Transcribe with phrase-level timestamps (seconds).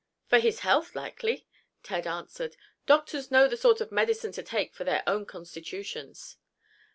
[0.25, 1.45] "For his health, likely,"
[1.83, 2.57] Ted answered.
[2.87, 6.37] "Doctors know the sort of medicine to take for their own constitutions."